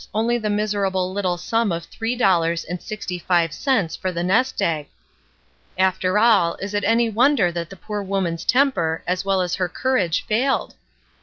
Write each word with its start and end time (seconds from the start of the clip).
only 0.15 0.35
the 0.35 0.49
miserable 0.49 1.13
little 1.13 1.37
sum 1.37 1.71
of 1.71 1.83
three 1.85 2.15
dollars 2.15 2.63
and 2.63 2.81
sixty 2.81 3.19
five 3.19 3.53
cents 3.53 3.95
for 3.95 4.11
the 4.11 4.23
nest 4.23 4.59
egg. 4.59 4.87
After 5.77 6.17
all, 6.17 6.55
is 6.55 6.73
it 6.73 6.83
any 6.83 7.07
wonder 7.07 7.51
that 7.51 7.69
the 7.69 7.75
poor 7.75 8.01
woman's 8.01 8.43
temper, 8.43 9.03
as 9.05 9.23
well 9.23 9.41
as 9.41 9.53
her 9.53 9.69
courage, 9.69 10.25
failed? 10.25 10.73